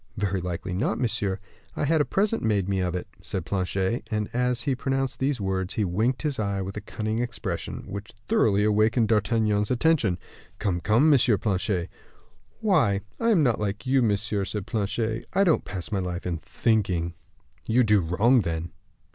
"Very 0.17 0.41
likely 0.41 0.73
not, 0.73 0.97
monsieur. 0.97 1.37
I 1.75 1.85
had 1.85 2.01
a 2.01 2.05
present 2.05 2.41
made 2.41 2.67
me 2.67 2.79
of 2.79 2.95
it," 2.95 3.07
said 3.21 3.45
Planchet; 3.45 4.07
and, 4.09 4.31
as 4.33 4.61
he 4.61 4.73
pronounced 4.73 5.19
these 5.19 5.39
words, 5.39 5.75
he 5.75 5.85
winked 5.85 6.23
his 6.23 6.39
eye 6.39 6.59
with 6.59 6.75
a 6.75 6.81
cunning 6.81 7.19
expression, 7.19 7.83
which 7.85 8.11
thoroughly 8.27 8.63
awakened 8.63 9.09
D'Artagnan's 9.09 9.69
attention. 9.69 10.17
"Come, 10.57 10.79
come, 10.79 11.13
M. 11.13 11.37
Planchet." 11.39 11.87
"Why, 12.61 13.01
I 13.19 13.29
am 13.29 13.43
not 13.43 13.59
like 13.59 13.85
you, 13.85 14.01
monsieur," 14.01 14.43
said 14.43 14.65
Planchet. 14.65 15.27
"I 15.33 15.43
don't 15.43 15.65
pass 15.65 15.91
my 15.91 15.99
life 15.99 16.25
in 16.25 16.39
thinking." 16.39 17.13
"You 17.67 17.83
do 17.83 17.99
wrong, 18.01 18.41
then." 18.41 18.71